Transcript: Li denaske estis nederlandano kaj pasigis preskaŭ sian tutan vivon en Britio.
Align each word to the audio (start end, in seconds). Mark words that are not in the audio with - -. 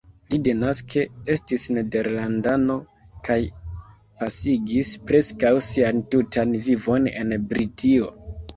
Li 0.33 0.37
denaske 0.45 1.01
estis 1.33 1.65
nederlandano 1.75 2.77
kaj 3.29 3.37
pasigis 4.23 4.91
preskaŭ 5.11 5.55
sian 5.69 6.03
tutan 6.17 6.59
vivon 6.67 7.09
en 7.25 7.39
Britio. 7.55 8.13